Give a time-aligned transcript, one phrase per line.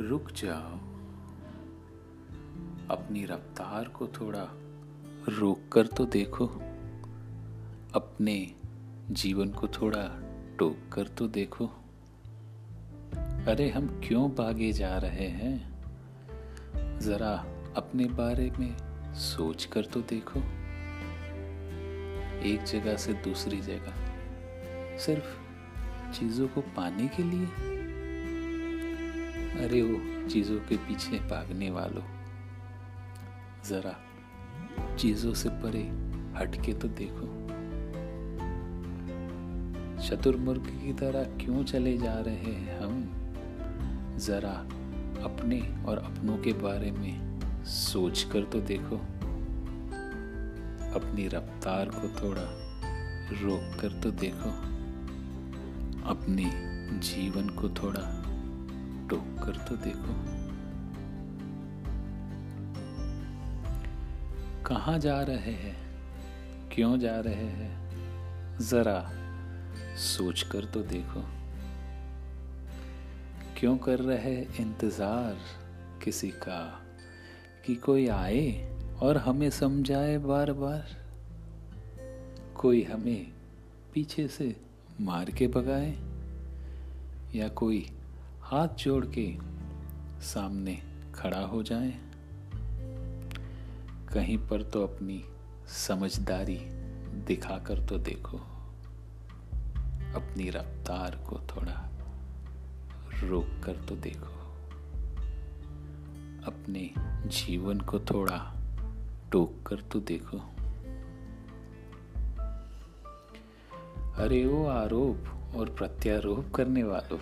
[0.00, 0.72] रुक जाओ।
[2.90, 4.48] अपनी रफ्तार को थोड़ा
[5.28, 6.46] रोक कर तो देखो।
[7.94, 8.54] अपने
[9.10, 10.20] जीवन को थोड़ा
[10.58, 11.66] टोक कर तो देखो।
[13.48, 15.80] अरे, हम क्यों भागे जा रहे हैं?
[16.98, 17.44] जरा
[17.76, 18.76] अपने बारे में
[19.14, 20.40] सोच कर तो देखो।
[22.40, 23.92] एक जगह से दूसरी जगह।
[24.98, 25.38] सिर्फ़
[26.12, 27.48] चीज़ों को पाने के लिए?
[29.58, 32.02] अरे वो चीज़ों के पीछे भागने वालों।
[33.68, 33.96] जरा
[34.96, 35.82] चीज़ों से परे
[36.38, 37.48] हटके तो देखो।
[40.08, 43.14] चतुर्मुर्ग की तरह क्यों चले जा रहे हैं हम?
[44.18, 44.68] जरा
[45.24, 48.96] अपने और अपनों के बारे में सोच कर तो देखो।
[50.94, 52.44] अपनी रफ्तार को थोड़ा
[53.42, 54.50] रोक कर तो देखो।
[56.08, 56.44] अपने
[56.98, 58.27] जीवन को थोड़ा
[59.10, 60.38] टोक कर तो देखो।
[64.66, 65.76] कहाँ जा रहे हैं?
[66.74, 67.90] क्यों जा रहे हैं?
[68.58, 69.10] जरा
[69.96, 71.24] सोच कर तो देखो।
[73.58, 75.36] क्यों कर रहे इंतज़ार
[76.04, 76.80] किसी का?
[77.66, 80.86] कि कोई आए और हमें समझाए बार बार
[82.54, 83.32] कोई हमें
[83.94, 84.56] पीछे से
[85.00, 85.96] मार के भगाए?
[87.34, 87.97] या कोई
[88.48, 89.38] हाथ जोड़ के
[90.20, 90.82] सामने
[91.14, 91.98] खड़ा हो जाए।
[94.14, 95.24] कहीं पर तो अपनी
[95.66, 96.56] समझदारी
[97.26, 98.38] दिखाकर तो देखो।
[100.14, 101.88] अपनी रफ्तार को थोड़ा
[103.24, 104.32] रोक कर तो देखो।
[106.46, 106.90] अपने
[107.28, 108.54] जीवन को थोड़ा
[109.32, 110.38] टोक कर तो देखो।
[114.22, 117.18] अरे वो आरोप और प्रत्यारोप करने वालों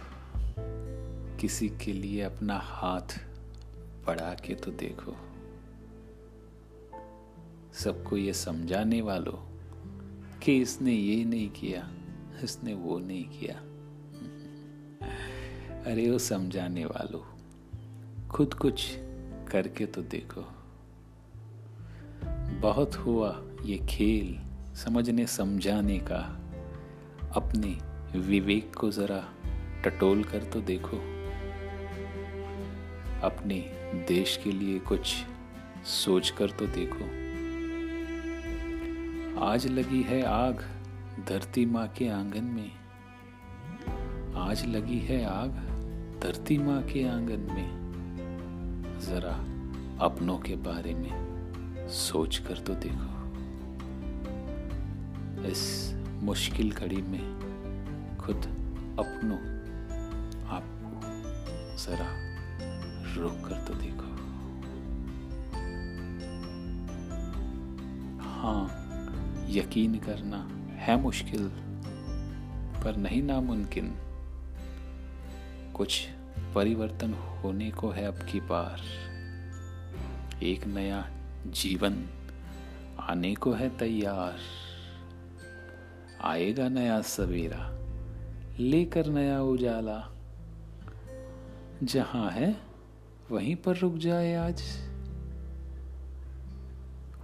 [1.41, 3.21] किसी के लिए अपना हाथ
[4.07, 5.17] बढ़ा के तो देखो।
[7.73, 9.57] सबको ये समझाने वालों
[10.39, 11.91] कि इसने ये नहीं किया,
[12.45, 13.55] इसने वो नहीं किया।
[15.93, 17.21] अरे वो समझाने वालों,
[18.29, 18.95] खुद कुछ
[19.51, 20.45] करके तो देखो।
[22.61, 24.39] बहुत हुआ ये खेल
[24.75, 26.41] समझने समझाने का।
[27.35, 27.79] अपने
[28.19, 29.29] विवेक को जरा
[29.85, 31.16] टटोल कर तो देखो।
[33.25, 33.61] अपने
[34.09, 35.15] देश के लिए कुछ
[35.85, 37.05] सोच कर तो देखो।
[39.45, 40.65] आज लगी है आग
[41.29, 42.73] धरती माँ के आँगन में।
[44.37, 45.51] आज लगी है आग
[46.23, 47.87] धरती माँ के आँगन में।
[49.01, 49.35] जरा
[50.05, 53.17] अपनों के बारे में सोच कर तो देखो।
[55.49, 57.39] इस मुश्किल घड़ी में
[58.19, 58.37] खुद
[58.99, 59.39] अपनों
[60.49, 61.01] आपको
[61.77, 62.36] जरा
[63.17, 64.07] रोक कर तो देखो।
[68.23, 68.87] हाँ
[69.49, 71.49] यकीन करना है मुश्किल,
[72.85, 73.95] पर नहीं नामुमकिन।
[75.75, 76.09] कुछ
[76.55, 78.81] परिवर्तन होने को है अब की बार।
[80.43, 81.11] एक नया
[81.47, 82.07] जीवन
[83.01, 84.39] आने को है तैयार।
[86.23, 87.71] आएगा नया सवेरा,
[88.59, 90.13] लेकर नया उजाला।
[91.83, 92.66] जहाँ है
[93.31, 94.63] वहीं पर रुक जाए आज।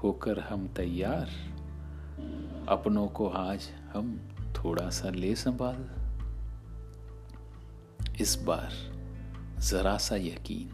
[0.03, 1.31] होकर हम तैयार।
[2.69, 5.91] अपनों को आज हम थोड़ा सा ले संभाल।
[8.21, 8.73] इस बार
[9.61, 10.71] जरा सा यकीन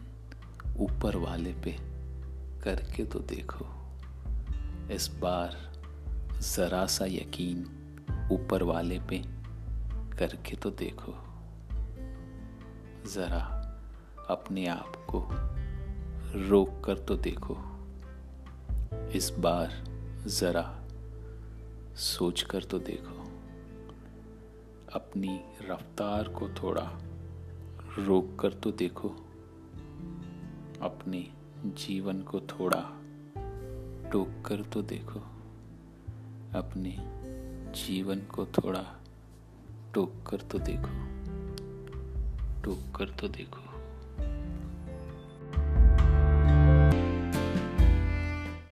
[0.77, 1.77] ऊपर वाले पे
[2.61, 3.65] करके तो देखो।
[4.91, 5.73] इस बार
[6.39, 7.59] जरा सा यकीन
[8.31, 9.23] ऊपर वाले पे
[10.17, 11.13] करके तो देखो।
[13.13, 13.58] जरा
[14.29, 15.27] अपने आप को
[16.47, 17.57] रोक कर तो देखो।
[19.09, 19.83] इस बार
[20.27, 20.83] जरा
[21.95, 23.23] सोच कर तो देखो।
[24.93, 26.91] अपनी रफ्तार को थोड़ा
[27.99, 29.09] रोक कर तो देखो।
[30.81, 31.31] अपने
[31.65, 32.89] जीवन को थोड़ा
[34.11, 35.19] टोक कर तो देखो।
[36.59, 36.95] अपने
[37.71, 38.95] जीवन को थोड़ा
[39.93, 41.09] टोक कर तो देखो।
[42.61, 43.68] टोक कर तो देखो।